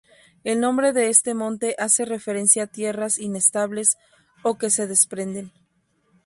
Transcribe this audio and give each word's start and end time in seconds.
El 0.43 0.59
nombre 0.61 0.93
de 0.93 1.09
este 1.09 1.35
monte 1.35 1.75
hace 1.77 2.05
referencia 2.05 2.63
a 2.63 2.65
tierras 2.65 3.19
inestables, 3.19 3.99
o 4.41 4.57
que 4.57 4.71
se 4.71 4.87
desprenden. 4.87 5.51